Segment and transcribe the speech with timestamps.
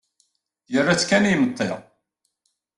[0.71, 1.69] Yerra-tt kan i yimeṭṭi.